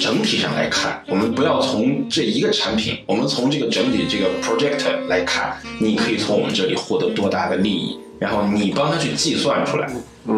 [0.00, 9.86] 整体上来看，我们不要从这一个产品，我们从这个整体这个 project 来看，你可以从我们这里获得多大的利益，然后你帮他去计算出来，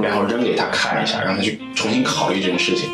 [0.03, 2.91] 然后扔给他看一下，让他去重新考虑这件事情。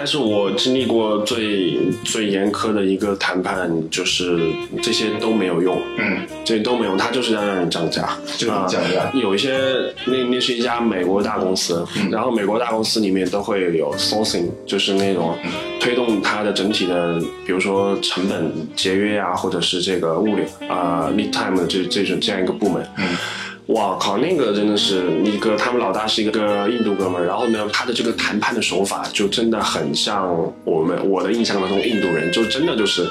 [0.00, 4.40] 但是我经历过最最严苛的一个谈判，就是
[4.82, 8.08] 这些都没有用，嗯，这都没有用，他就是要让你涨价，
[8.38, 9.10] 就是啊降价。
[9.12, 9.58] 有一些
[10.06, 15.36] 那那是一家美国大公司，然后美国大公司里面都会有 sourcing，就是那种
[15.78, 22.82] 推动它的整体的，比如说成本节约啊，或者是这个物流啊、lead time 的这这种这样一个部门。
[22.96, 23.04] 嗯
[23.72, 30.28] 哇靠，那个真的是一个，他们老大是一个印度哥们儿，然后呢，他的这个谈判的手法就真的很像
[30.64, 33.08] 我们我的印象当中印度人，就真的就是。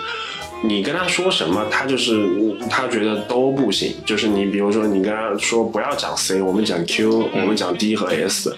[0.62, 2.28] 你跟他说什么，他就是
[2.70, 3.94] 他觉得都不行。
[4.06, 8.56] 就是你比如说，你跟他说不要讲 C，我们讲 Q，我们讲 D 和 S，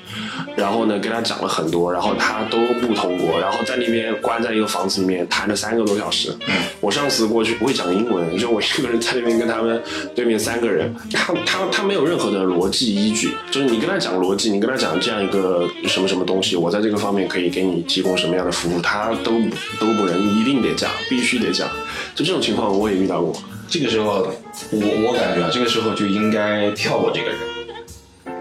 [0.55, 6.35] 然后呢跟他讲了很多，然后他都不通过，然后在那边关在一个房子里面谈了三个多小时。
[6.79, 9.81] 我上次过去不会讲英文，就我一个人在那边跟他们
[10.15, 19.33] 对面三个人，他他他没有任何的逻辑依据，就是你跟他讲逻辑，你跟他讲这样一个什么什么东西，我在这个方面可以给你提供什么样的服务，他都
[19.79, 21.69] 都不能，一定得讲，必须得讲。
[22.15, 23.33] 就这种情况我也遇到过，
[23.67, 24.27] 这个时候，
[24.71, 27.39] 我我感觉啊，这个时候就应该跳过这个人，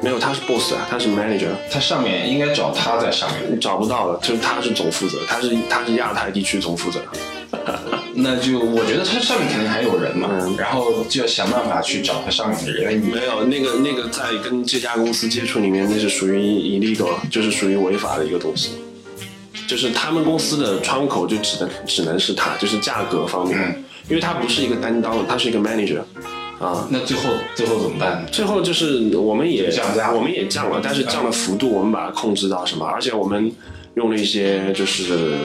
[0.03, 7.01] 没有他是 boss 啊，他是 manager，他上面应该找他在上面，找不到了，就是他是总负责，他是他是亚太地区总负责。
[8.15, 12.99] 那就我觉得他上面肯定还有人嘛，嗯然后就要想办法去找他上面的人。
[12.99, 18.73] 没有那个那个在跟这家公司接触里面，那是属于 illegal，就是属于违法的一个东西。
[19.71, 26.01] 就是他们公司的窗口就只能只能是他，就是价格方面，嗯因为他不是一个担当，他是一个 manager，
[26.59, 26.89] 啊。
[26.91, 27.23] 那最后
[27.55, 28.27] 最后怎么办？
[28.33, 32.85] 最后就是我们也降价我们也降了，但是降的幅度我们把它控制到什么？
[32.85, 33.53] 而且我们
[33.95, 35.39] 用了一些就是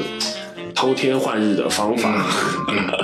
[0.73, 2.25] 偷天换日的方法。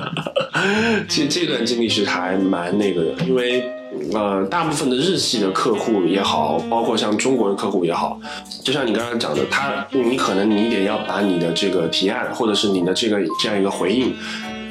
[1.07, 3.63] 其实这段经历是还蛮那个的，因为
[4.14, 8.20] 呃，大部分的日系的客户也好，包括像中国的客户也好，
[8.64, 14.14] 就像你刚刚讲的，他你可能你得要把你的这个提案或者是你的这个这样一个回应。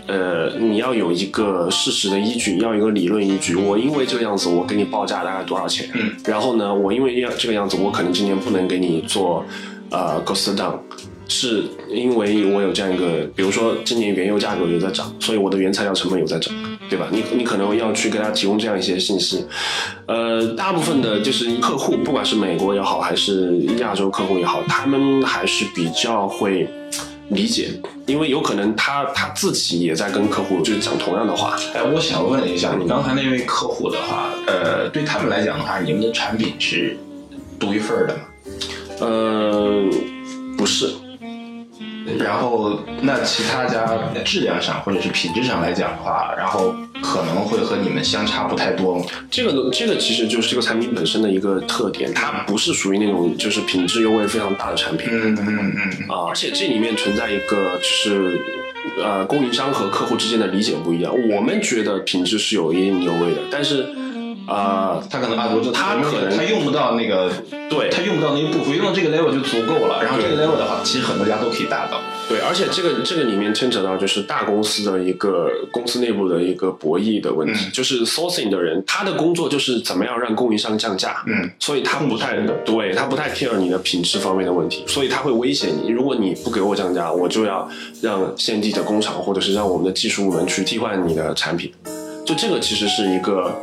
[0.07, 3.55] 呃，你要有一个事实的依据，要有一个理论依据。
[3.55, 5.88] 我因为这个样子，我给你报价大概多少钱？
[5.95, 9.45] 嗯，然后呢，我因为要这个样子，我可能今年不能给你做
[9.90, 10.77] 呃 cost down，
[11.31, 16.53] 是因为我有这样一个，比如说今年原油价格有在涨，所以我的原材料成本有在涨，
[16.90, 17.07] 对吧？
[17.11, 19.47] 你你可能要去给他提供这样一些信息。
[20.07, 26.69] 呃，大部分的就是客户，不管是美国也好，还是亚洲客户也好，他们还是比较会。
[27.33, 27.71] 理解，
[28.07, 31.57] 因为有可能他他自己也在跟客户就是讲同样的话。
[31.73, 36.99] 哎，我想问一下，你刚才那位客户的话，呃，对他们来讲的话，你们的产品是
[37.57, 38.23] 独一份儿的吗？
[38.99, 39.85] 呃，
[40.59, 40.90] 不是。
[42.18, 49.04] 然后，那其他家质量上或者是品质上来讲的话，然后可能会和你们相差不太多。
[49.30, 55.08] 这个这个其实就是这个产品本身的一个特点，它不是属于那种就是品质优惠非常大的产品。
[55.10, 58.40] 嗯嗯嗯啊，而且这里面存在一个就是
[59.02, 61.14] 呃供应商和客户之间的理解不一样。
[61.30, 63.86] 我们觉得品质是有一定优位的，但是。
[64.50, 67.30] 啊，他可能啊，我就他可能他用不到那个，
[67.70, 70.02] 对他用不到那一部分，用到这个 level 就足够了。
[70.02, 72.00] 然后这个 level 的话，其实很多家都可以达到。
[72.28, 87.68] 对，而且这个这个里面牵扯到就是大公司的一个公司内部的一个博弈的问题，就是 sourcing 的人他的工作就是怎么样让供应商降价，嗯，所以他不太对他不太 care 你的品质方面的问题，所以他会威胁你，如果你不给我降价，我就要
[88.02, 91.72] 让现地的工厂或者是让我们的技术部门去替换你的产品，
[92.24, 93.60] 就这个其实是一个。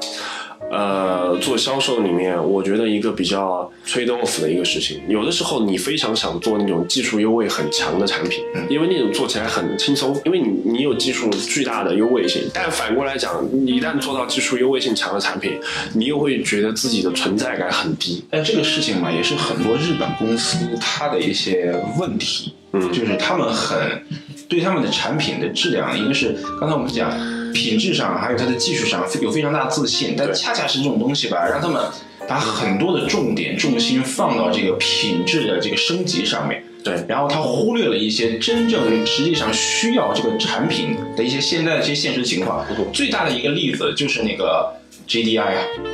[0.70, 12.42] 呃，做销售里面，我觉得一个比较 trade off 的一个事情，有的时候你非常想做那种技术优位很强的产品，因为那种做起来很轻松，因为你你有技术巨大的优位性。
[12.54, 15.58] 但反过来讲，你一旦做到技术优位性强的产品，
[15.94, 18.26] 你又会觉得自己的存在感很低。
[18.30, 23.80] 但这个事情嘛，也是很多日本公司它的一些问题，嗯，就是他们很
[24.50, 27.37] 对他们的产品的质量，一个是刚才我们讲。
[27.58, 31.82] 品质上还有它的技术上有非常大自信，但恰恰是这种东西吧，让他们
[32.28, 36.64] 把很多的重点重心放到这个品质的这个升级上面。
[36.84, 42.64] 对，然后他忽略了一些真正实际上需要这个产品的一些现在的一些现实情况。
[42.94, 44.77] 最大的一个例子就是那个。
[45.08, 45.40] GDI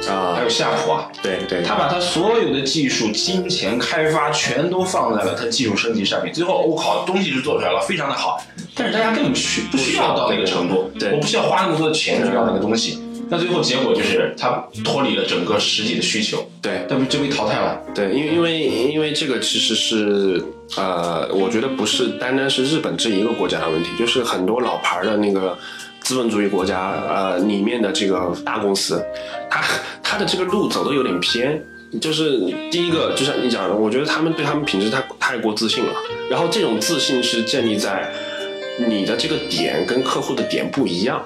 [0.10, 13.00] 啊，还有夏普啊，对对，他把他所有的技术、金钱、开发全都放在了他技术升级上面，最后我靠，东西是做出来了，非常的好，但是大家根本需不需要到那个程度，对，我不需要花那么多的钱去要那个东西，
[13.30, 17.80] 那最后结果就是他脱离了整个实际的需求，对，那不就被淘汰了？
[17.94, 18.60] 对，因为因为
[18.94, 20.44] 因为这个其实是
[20.76, 25.56] 呃，我觉得不是单单是日本这一个国家的问题，就是很多老牌的那个。
[26.04, 29.04] 资本主义国家，呃，里面的这个大公司，
[29.50, 29.64] 他
[30.04, 31.64] 他的这个路走的有点偏。
[32.02, 32.40] 就是
[32.72, 35.94] 第一个，就像你讲的，我觉得他们对他们品质太太过自信了。
[36.30, 38.12] 然后这种自信是建立在
[38.88, 41.24] 你的这个点跟客户的点不一样，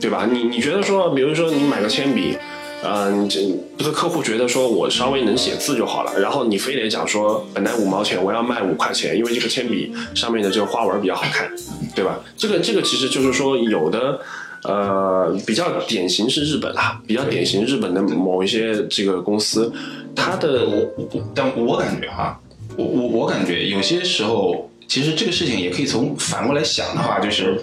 [0.00, 0.28] 对吧？
[0.30, 2.36] 你你觉得说，比如说你买个铅笔。
[2.80, 3.40] 嗯，这
[3.76, 11.50] 不是客户觉得说我稍微能写字就好了，然后你非得讲说本来五毛钱我要卖五块钱，因为这个铅笔上面的这个花纹比较好看，
[11.94, 12.20] 对吧？
[12.36, 14.20] 这个这个其实就是说有的，
[14.62, 19.72] 呃，比较典型是日本啊，比较典型日本的某一些这个公司，
[20.14, 22.40] 它的我我，但我感觉哈，
[22.76, 27.60] 我我我感觉有些时候其实这个事情也可以从反过来想的话，就是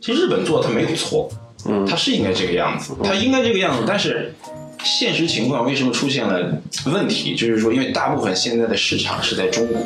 [0.00, 1.28] 其实日本做的它没有错。
[1.66, 4.34] 嗯，它是应该这个样子，它应该这个样子，但是
[4.82, 7.34] 现实情况为什么出现了问题？
[7.34, 9.82] 就是说，因为大部分现在的市场是在中国，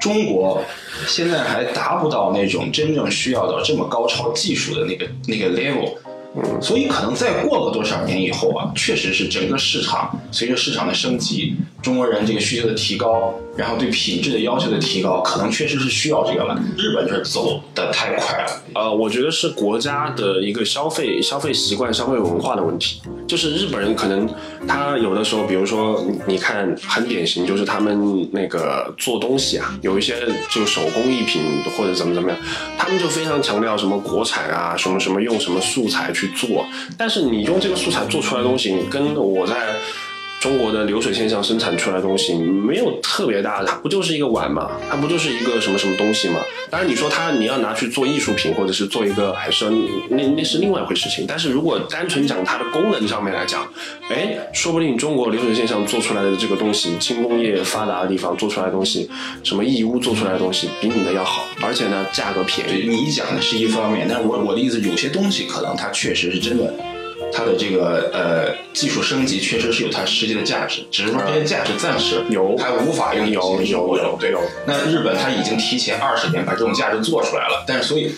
[0.00, 0.62] 中国
[1.06, 5.94] 现在还达不到那种真正需要到这么高超技术的那个那个 level。
[6.34, 16.58] 嗯，所以可能再过个多少年以后啊，确实是整个市场随着市场的升级，中国人这个需求的提高，然后对品质的要求的提高，可能确实是需要这个了。
[16.76, 18.62] 日本就是走的太快了。
[18.74, 23.00] 呃，我觉得是国家的一个消费消费习惯、消费文化的问题。
[23.28, 24.28] 就是日本人可能
[24.66, 31.42] 他有的时候，比如说你看很典型，就是他们那个做东西啊，有一些就手工艺品
[31.76, 32.38] 或者怎么怎么样，
[32.78, 36.66] 他们就非常强调什么国产啊，什么什么用什么素材去做。
[36.98, 39.54] 但是你用这个素材做出来的东西，跟我在
[40.42, 46.40] 中国的流水线上生产出来的东西没有特别大的，它不就是一个碗嘛，它不就是一个什么什么东西嘛？
[46.68, 49.70] 当然你说它你要拿去做艺术品或者是做一个摆设，
[50.10, 51.24] 那那是另外一回事情。
[51.28, 53.64] 但是如果单纯讲它的功能上面来讲，
[54.10, 59.08] 哎，说不定中国流水线上做出来的这个东西，轻工业发达的地方做出来的东西，
[59.44, 62.88] 什么义乌做出来的东西比你的要好，而且呢价格便宜。
[62.88, 66.74] 你讲的是一方面，但是我我的意思，有些东西可能它确实是真的。
[67.30, 74.34] 它的这个呃技术升级确实是有它实际的价值，只是说这些价值暂时有还无法用有有有对。
[74.66, 78.10] 那日本它已经提前二十年把这种价值做出来了，但是所以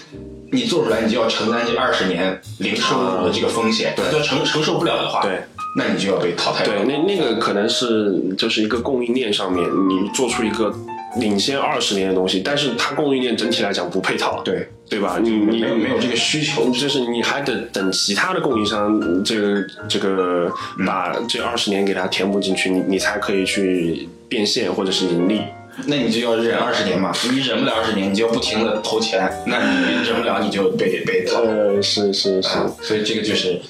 [0.52, 5.40] 你做出来，你就要承担这二十年零收入的这个风险，对，承承受不了的话，对，
[5.76, 6.64] 那你就要被淘汰。
[6.64, 10.74] 对，那那个可能是就是一个供应链上面，你做出一个。
[11.16, 15.18] 领先二十年的东西，但是它供应链整体来讲不配套，对对吧？
[15.20, 20.48] 你你没有没有这个需求，就是你还得等其他的供应商这个这个
[20.87, 25.40] 把这二十年给它填补进去，你你才可以去变现或者是盈利。
[25.87, 31.40] 那你就要忍二十年嘛，你忍不了二十年，你就要不停的投钱，那你忍不了你就被被套。
[31.40, 33.61] 呃，是是是，所以这个就是。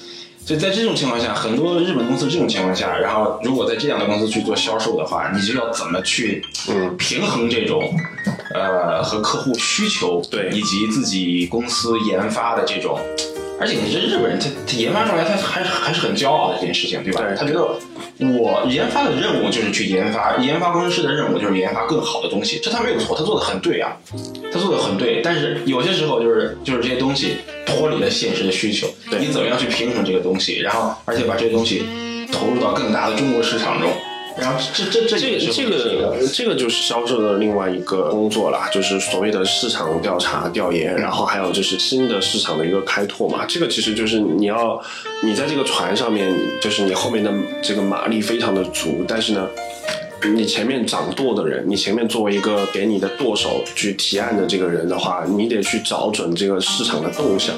[0.45, 6.95] 所以在这种情况下，很多日本公司这种情况下，然后如果在这样的公司去做销售的话，你就要怎么去嗯。
[6.97, 7.81] 平衡这种
[8.53, 10.49] 呃和客户需求对。
[10.51, 12.99] 以及自己公司研发的这种，
[13.59, 17.23] 而且你这日本人他他研发出来他还还是很骄傲的这件事情对吧？
[17.35, 17.67] 他觉得
[18.19, 23.95] 我研发的任务就是去研发，研发工程师的任务就是研发更好的东西，这他没有错，他做的很对啊，
[24.51, 27.37] 他做的很对，但是有些时候就是就是这些东西。
[27.67, 28.87] 脱离了现实的需求，
[29.19, 30.59] 你怎么样去平衡这个东西？
[30.59, 31.83] 然后，而且把这些东西
[32.31, 33.89] 投入到更大的中国市场中。
[34.37, 43.45] 然后，这这这这个这个这个就是销售的另外一个工作啦，就是所谓的市场调查调研，然后还有就是新的市场的一个开拓嘛。
[43.47, 44.81] 这个其实就是你要
[45.23, 49.47] 你在这个船上面，就是你后面的这个马力非常的足，但是呢，
[50.35, 57.55] 你前面掌舵的人，你前面作为一个给你的舵手去提案的这个人的话，你得去找准这个市场的动向。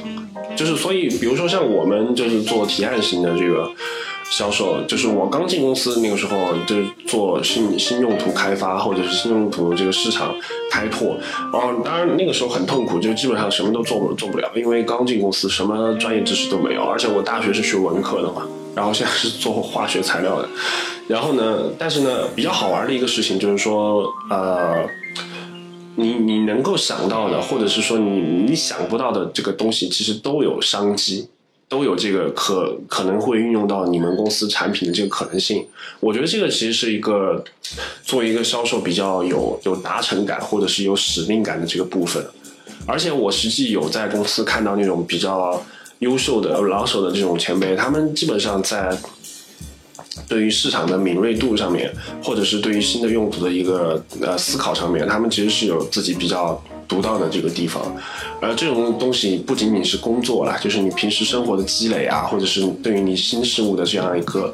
[0.56, 3.70] 就是所以，比如说像我们就是做提案型的这个
[4.30, 10.36] 销售，就是我刚进公司那个时候，就是做新新用途开发或者是新用途这个市场
[10.72, 11.18] 开拓。
[11.52, 20.50] 然后当然那个时候很痛苦，就基本上什么都做不做不了，因为刚进公司，什么专业知识都没有，而且我大学是学文科的嘛，然后现在是做化学材料的。
[21.08, 24.86] 然后呢，但是呢，比较好玩的一个事情就是说，呃。
[26.00, 31.28] 你你能够想到的，或者是说你你想不到的这个东西，其实都有商机，
[31.70, 35.66] 都有这个可可能会运用到你们公司产品的这个可能性。
[36.00, 37.44] 我觉得这个其实是一个
[38.04, 42.26] 作为一个销售比较有有达成感，或者是有使命感的这个部分。
[42.86, 45.62] 而且我实际有在公司看到那种比较
[46.00, 48.98] 优秀的老手的这种前辈，他们基本上在。
[50.28, 57.84] 对于市场的敏锐度上面，或者是对于新的用途的一个呃思考上面，他们其实是有自己比较独到的这个地方。
[58.40, 64.54] 而这种东西不仅仅是工作啦，就是你平时生活的积累啊，或者是对于你新事物的这样一个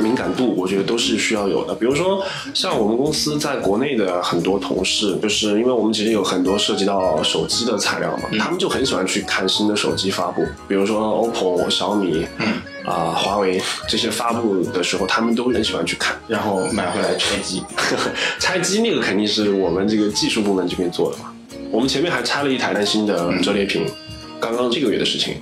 [0.00, 1.74] 敏感度，我觉得都是需要有的。
[1.74, 12.26] 比如说，像我们公司在国内的很多同事，就是因为我们其实有很多涉及到手机的材料嘛，他们就很喜欢去看新的手机发布，比如说 OPPO、小米。
[12.84, 17.62] 啊，华为这些发布的时候，他们都很喜欢去看，然后买回来拆机。
[18.38, 21.33] 拆机那个肯定是我们这个技术部门这边做的嘛。
[21.74, 23.84] 我们前面还拆了一台单新的折叠屏，
[24.38, 25.34] 刚刚这个月的事情。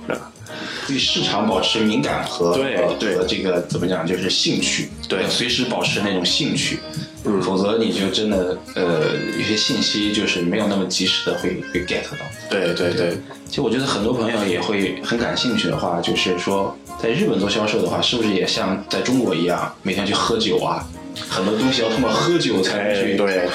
[0.87, 6.79] 对市场保持敏感和对对这个怎么讲，就是兴趣，对，随时保持那种兴趣，
[7.23, 12.25] 嗯，否则你就真的呃，有些信息就是没有那么及时的会会 get 到。
[12.49, 13.15] 对对对，
[13.47, 16.75] 其实我觉得很多朋友也会很感兴趣的话，就是说。
[17.01, 20.87] 在日本做销售的话，是不是也像在中国一样，每天去喝酒啊？
[21.29, 23.47] 很多东西要通过喝酒才对。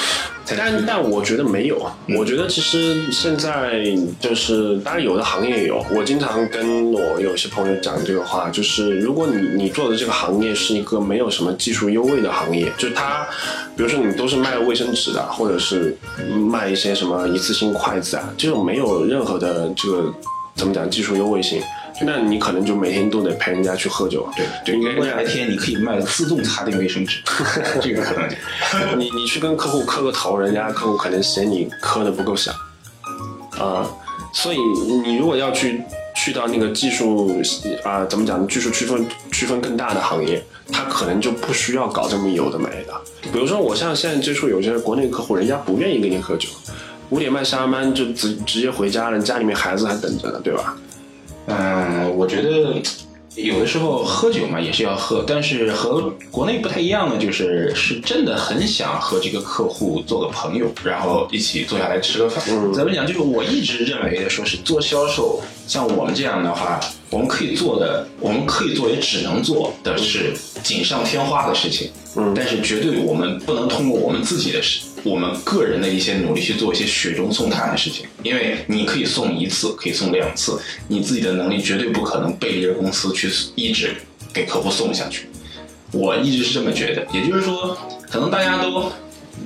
[0.56, 3.84] 但但我觉得没有，我觉得其实现在
[4.18, 5.84] 就是，当然有的行业有。
[5.94, 13.26] 我经常跟我有些朋友讲这个话，就是如果你你做的这个行业是一个没有什么技术优位的行业，就是它，
[13.76, 15.94] 比如说你都是卖卫生纸的，或者是
[16.50, 20.10] 卖一些什么一次性筷子啊，这种没有任何的这个
[20.54, 21.60] 怎么讲技术优位性。
[22.02, 24.94] 那你可能就每天都得陪人家去喝酒，对对。
[24.96, 27.20] 未来天你可以卖自动擦地卫生纸，
[27.82, 28.28] 这个可能。
[28.98, 32.54] 你你去跟客户磕个头，人家客户可能嫌你磕的不够响，
[33.58, 33.84] 啊，
[34.32, 34.58] 所以
[35.04, 35.82] 你如果要去
[36.14, 37.42] 去到那个技术
[37.84, 42.94] 啊，怎么讲，技术区分区分更大的行业，他可能就不需要搞这么有的没的。
[43.32, 46.48] 比如说，我像现在接触有些国内客户，人家不愿意跟你喝酒，
[47.10, 50.76] 五点半下班就直直接回家了，家里面孩子还等着呢，对吧？
[51.48, 52.80] 嗯，我觉得
[53.34, 62.44] 有的时候喝酒嘛也是要喝，但是和国内不太一样的就是是真的很想和这个客户做个朋友，然后一起坐下来吃个饭。
[62.74, 63.06] 怎么讲？
[63.06, 66.80] 就是我一直认为的，说是做销售，像我们这样的话，
[67.10, 71.90] 我们可以做的，我们可以做也只能做的是锦上添花的事情。
[72.16, 74.80] 嗯，但是绝对我们不能通过我们自己的事。
[75.04, 83.94] 我们个人的一些努力去做一些雪中送炭的事情，因为你可以送一次，可以送两次，你自己的能力绝对不可能背着公司去一直
[84.32, 85.28] 给客户送下去。
[85.92, 87.76] 我一直是这么觉得，也就是说，
[88.10, 88.92] 可能大家都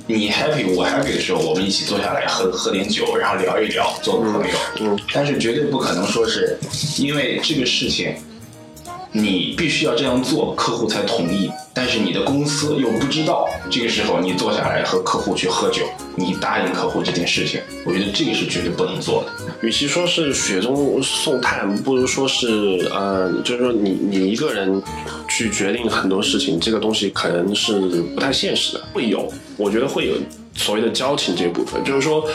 [0.07, 4.55] 你 happy 我 happy 的时候，我们一起坐下来喝喝点酒，然后聊一聊，做个朋友。
[4.81, 6.57] 嗯，但是绝对不可能说是
[6.97, 8.15] 因为这个事情。
[9.13, 11.49] 你必须要这样做，客户才同意。
[11.75, 15.83] 但是你的公司又不知道，这个时候你坐下来和客户去喝酒，
[16.15, 19.31] 你答应客户这件事情，我觉得这个是绝对不能做的。
[19.61, 24.81] 与其说是雪中送炭，不如说是，呃，就是说你你一个人
[25.29, 27.79] 去决定很多事情，这个东西可能是
[28.13, 28.83] 不太现实的。
[28.93, 30.13] 会有，我觉得会有
[30.55, 32.27] 所谓的交情这部分，就是说。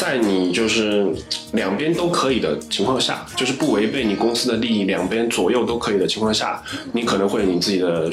[0.00, 1.06] 在你就是
[1.52, 6.62] 两边都可以的情况下，就是不违背你公司的利益，两边左右都可以的情况下，
[6.94, 8.10] 你可能会有你自己的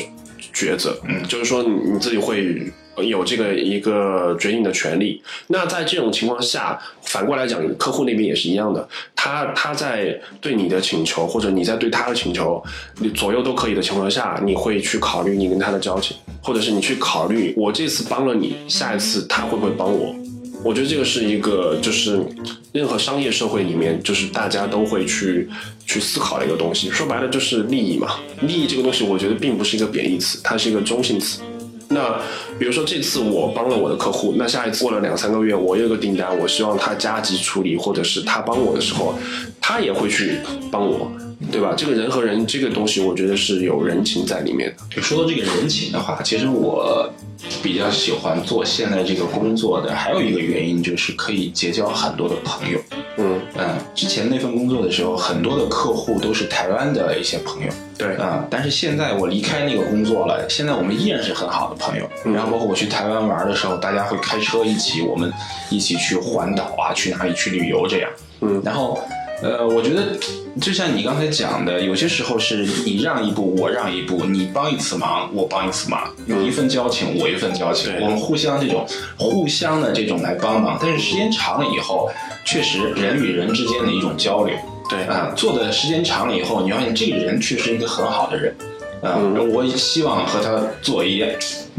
[0.54, 2.62] 抉择，嗯，就是说你自己会
[2.98, 5.24] 有这个一个决定的权利。
[5.48, 8.86] 那在这种情况下，反过来讲，客户那边也是一样的，
[9.16, 12.62] 他他在对你的请求或者你在对他的请求，
[13.00, 20.14] 你左右都可以的情况下，你会去考虑你跟他的交情，或者是你去考虑我这次帮了你，下一次他会不会帮我。
[20.64, 22.20] 我觉得这个是一个，就是
[22.74, 25.48] 任何商业社会里面，就是大家都会去
[25.86, 26.90] 去思考的一个东西。
[26.90, 28.16] 说白了就是利益嘛。
[28.42, 31.42] 利益这个东西，我觉得并不是一个贬义词，它是一个中性词。
[31.90, 32.20] 那
[32.60, 39.18] 比如说这次我帮了我的客户，那下一次过了两三个月，我有个订单，我希望他加急处理，或者是他帮我的时候，
[39.62, 40.40] 他也会去
[40.70, 41.10] 帮我。
[41.52, 41.74] 对吧？
[41.78, 44.76] 这个人和人这个东西，我觉得是有人情在里面的。
[44.90, 47.08] 就说到这个人情的话，其实我
[47.62, 52.80] 比较喜欢做现在这个工作的，还有一个原因就是可以结交很多的朋友。
[53.20, 57.72] 嗯嗯，之前那份工作的时候，很多的客户都是台湾的一些朋友。
[57.98, 62.10] 对啊，但是现在我离开那个工作了，现在我们依然是很好的朋友。
[62.26, 65.32] 然后包括我去台湾玩的时候，大家会开车一起，我们
[65.70, 68.10] 一起去环岛啊，去哪里去旅游这样。
[68.42, 69.00] 嗯，然后。
[69.42, 70.18] 呃，我觉得
[70.60, 80.80] 就像你刚才讲的，有些时候是你让一步，我让一步，你帮一次忙，我帮一次忙，有一份交情，我一份交情，我们互相这种互相的这种来帮忙。
[80.82, 82.10] 但是时间长了以后，
[82.44, 84.56] 确实人与人之间的一种交流，
[84.90, 85.04] 对。
[85.04, 88.56] 啊，做的时间长了以后，你发现这个人确实一个很好的人，
[89.04, 89.20] 啊，
[89.54, 91.24] 我希望和他做一，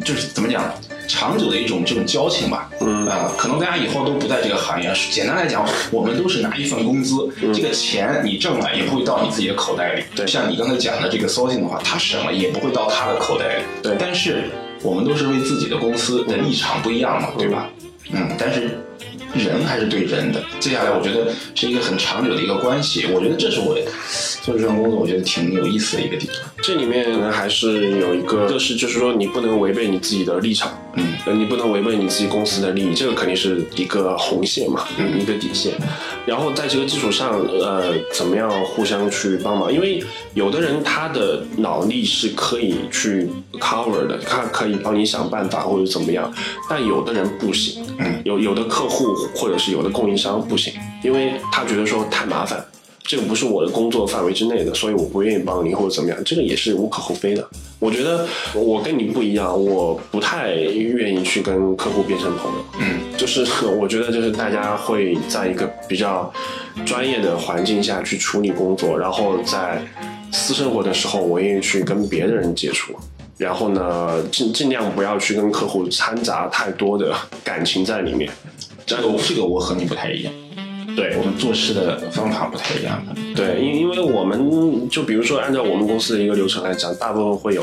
[0.04, 0.62] 就是怎么讲？
[1.08, 4.92] 长久的一种这种交情吧，嗯啊，可能大家以后都不在这个行业。
[5.10, 10.04] 简单来讲，我们都是拿一份工资，这个钱你挣了也不会到你自己的口袋里。
[10.14, 13.64] 对，像你刚才讲的这个 sourcing 的话，他省了也不会到他的口袋里。
[13.82, 14.44] 对，但是
[14.82, 17.68] 我们都是为自己的公司的立场不一样嘛，对吧？
[18.12, 18.78] 嗯，但是。
[19.34, 23.06] 人还是对人的，接下来我觉得是一个很长久的一个关系。
[23.12, 23.76] 我觉得这是我
[24.40, 26.57] 做这份工作，我觉得挺有意思的一个地方。
[26.62, 35.72] 这里面还是有一个，就是就是说你不能违背你自己的立场，嗯，你不能违背你自己公司的利益，这个肯定是一个红线嘛，嗯，一个底线。
[36.26, 39.72] 然后在这个基础上，呃，怎么样互相去帮忙？
[39.72, 40.02] 因为
[40.34, 43.28] 有的人他的脑力是可以去
[43.58, 46.30] cover 的，他可以帮你想办法或者怎么样，
[46.68, 49.14] 但有的人不行，嗯，有有的客户。
[49.34, 52.62] 或者是有的供应商不行，因为他觉得说太麻烦，
[53.08, 57.42] 这个不是我的工作范围之内的，所以我不愿意帮你或者怎么样，这个也是无可厚非的。
[57.78, 62.58] 我觉得我跟你不一样，我不太愿意去跟客户变成朋友。
[62.78, 63.46] 嗯，就是
[63.80, 66.30] 我觉得就是大家会在一个比较
[66.84, 69.82] 专业的环境下去处理工作，然后在
[70.30, 72.92] 私生活的时候，我愿意去跟别的人接触，
[73.38, 78.30] 然后呢尽尽量不要去跟客户掺杂太多的感情在里面。
[78.84, 80.32] 这个这个我和你不太一样，
[80.98, 83.00] 对我们做事的方法不太一样。
[83.36, 87.62] 对，因因为我们就比如说按照我们公司的一个流程来讲，大部分会有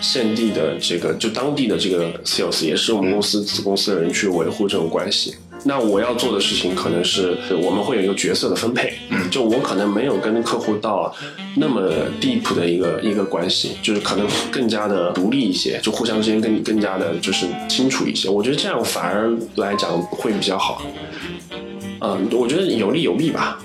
[0.00, 5.34] 现地的这个就当地的这个 sales，也是我们公司子公司的人去维护这种关系。
[5.64, 8.94] 那我要做的事情可能是我们会有一个角色的分配，
[9.30, 11.14] 就我可能没有跟客户到
[11.56, 11.80] 那么
[12.20, 18.28] deep 的一个一个关系，就是可能更加的独立一些，就互相之间更更加的就是清楚一些。
[18.28, 20.82] 我觉得这样反而来讲会比较好。
[22.02, 23.58] 嗯，我觉得有利有弊吧。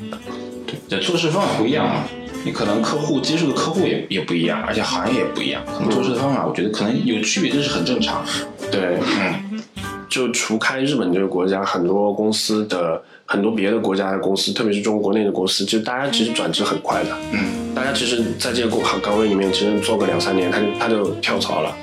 [0.87, 2.03] 对，做事方法不一样嘛，
[2.45, 8.23] 你可能客户接触的客户也也不一样，而且行业也不一样，可能做事的方法我觉得可能有区别，这是很正常。
[8.71, 9.43] 对，嗯。
[10.09, 17.09] 就除开日本这个国家，很多公司的很多别的国家的公司，特别是中国国内的公司，就大家其实转职很快的。
[17.33, 21.75] 嗯，大家家其实在这个工岗岗位里面，其实做个两三年，他就他就跳槽了，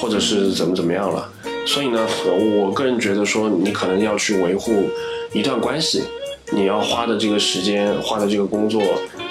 [0.00, 1.30] 或者是怎么怎么样了。
[1.66, 4.88] 所以呢，我个人觉得说，你可能要去维护
[5.32, 6.04] 一段关系，
[6.52, 8.82] 你要花的这个时间，花的这个工作，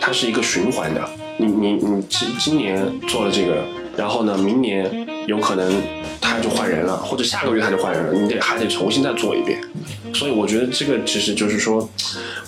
[0.02, 1.02] 它是一个循环的。
[1.38, 3.64] 你你你今今年做了这个，
[3.96, 5.82] 然后呢，明年有可能
[6.20, 9.60] 他就换人了，或者下个月他就换人了，你得还得重新再做一遍。
[10.14, 11.90] 所以我觉得这个其实就是说，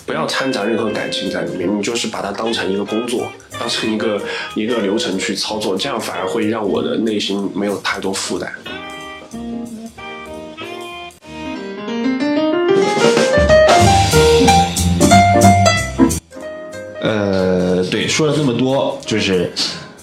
[0.04, 3.26] 不要掺杂任何感情在里面，你就是把它当成一个工作，
[3.58, 4.20] 当成一个
[4.54, 8.52] 一个流程去操作，这样反而会让我的内心没有太多负担。
[18.16, 19.52] 说了这么多，就是，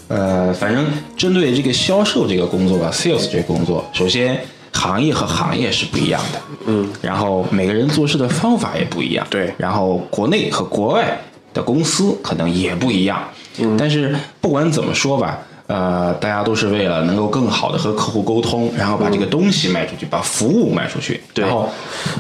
[0.08, 0.86] 呃，反正
[1.18, 4.40] 针对这个销售这个工作吧，sales 这个工作，首先
[4.72, 11.20] 行业和行业是不一样的，嗯，然后每个人做事的方法也不一样，对然后国内和国外
[11.56, 13.20] 的公司可能也不一样，
[13.58, 15.40] 嗯，但是不管怎么说吧。
[15.74, 21.20] 呃，大家都是为了能够更好的和客户沟通，然后把这个东西卖出去，把服务卖出去。
[21.34, 21.68] 对然后，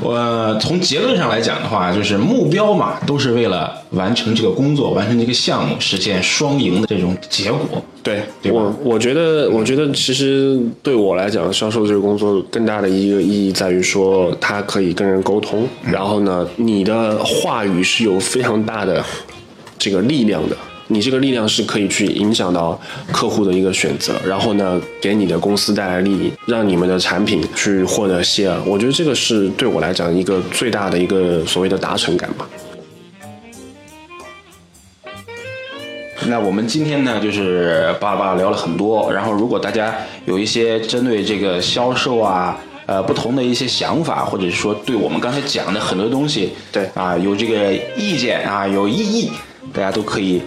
[0.02, 7.80] 我、从结论上来讲的话，就是目标嘛，都是为了完成这个工作，完成这个项目，实现双赢的这种结果。
[8.02, 19.06] 对对我我觉得，我觉得其实对我来讲，销售这个工作更大的一个意义在于说，它可以跟人沟通，然后呢，你的话语是有非常大的
[19.78, 20.58] 这个力量的。
[20.88, 22.80] 你这个力量是可以去影响到
[23.12, 28.56] 客户的一个选择，然后呢，给你的公司带来利益，让你们的产品去获得 share。
[28.66, 32.48] 我觉得这个是对我来讲一个最大的一个所谓的达成感吧。
[36.26, 39.12] 那我们今天呢，就是巴拉巴拉聊了很多。
[39.12, 39.94] 然后，如果大家
[40.26, 49.32] 有一些针对这个销售啊，呃，不同的一些想法，或者是说对我们刚才讲的很多东西，对啊，有这个意见啊，有异议，
[49.74, 50.42] 大家都可以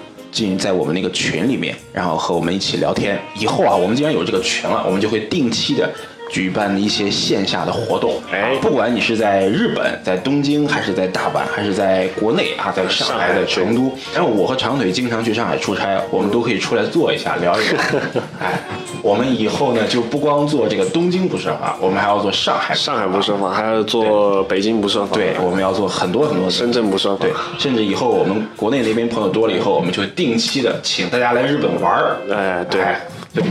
[0.44, 3.18] 进在我们那个群里面，然后和我们一起聊天。
[3.34, 5.90] 以后啊，我们既然有这个群了，我们就会定期的。
[6.28, 17.80] 举办一些线下的活动，哎啊不管你是在日本、在东京，还是在大阪，还是在国内啊，在上海、上海在成都，然后我和长腿经常去上海出差，我们都可以出来坐一下，聊一聊。
[18.42, 18.58] 哎，
[19.06, 32.16] 我们以后呢就不光做这个东京不设防，我们还要做上海上海不设防，还要做北京不设防，对，我们要做很多很多深圳不设防，对，甚至以后我们国内那边朋友多了以后，我们就定期的请大家来日本玩儿。
[32.34, 32.80] 哎对。
[32.82, 33.00] 哎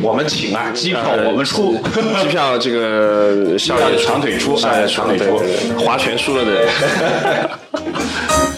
[0.02, 1.78] 我们请啊，机票我们出，
[2.20, 5.40] 机票这个 校园长腿出哎长腿出。
[5.78, 6.68] 划拳输了的人。